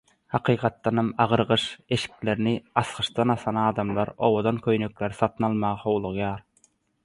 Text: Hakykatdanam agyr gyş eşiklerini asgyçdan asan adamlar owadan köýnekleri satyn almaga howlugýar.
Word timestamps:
Hakykatdanam 0.35 1.11
agyr 1.25 1.43
gyş 1.51 1.65
eşiklerini 1.97 2.55
asgyçdan 2.83 3.35
asan 3.35 3.61
adamlar 3.67 4.13
owadan 4.29 4.63
köýnekleri 4.69 5.23
satyn 5.23 5.51
almaga 5.53 5.87
howlugýar. 5.87 6.47